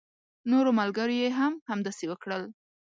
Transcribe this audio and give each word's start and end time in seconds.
نورو 0.51 0.69
ملګرو 0.79 1.15
يې 1.21 1.29
هم 1.39 1.53
همداسې 1.69 2.05
وکړل. 2.07 2.43